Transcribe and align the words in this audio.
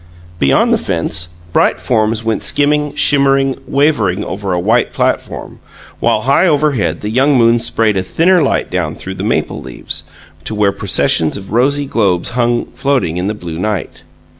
Beyond 0.39 0.73
the 0.73 0.79
fence, 0.79 1.35
bright 1.53 1.79
forms 1.79 2.23
went 2.23 2.43
skimming, 2.43 2.95
shimmering, 2.95 3.57
wavering 3.67 4.23
over 4.23 4.51
a 4.51 4.59
white 4.59 4.91
platform, 4.93 5.59
while 5.99 6.21
high 6.21 6.47
overhead 6.47 7.01
the 7.01 7.11
young 7.11 7.37
moon 7.37 7.59
sprayed 7.59 7.97
a 7.97 8.01
thinner 8.01 8.41
light 8.41 8.71
down 8.71 8.95
through 8.95 9.13
the 9.13 9.23
maple 9.23 9.61
leaves, 9.61 10.09
to 10.45 10.55
where 10.55 10.71
processions 10.71 11.37
of 11.37 11.51
rosy 11.53 11.85
globes 11.85 12.29
hung 12.29 12.65
floating 12.73 13.17
in 13.17 13.27
the 13.27 13.35
blue 13.35 13.59
night. 13.59 14.01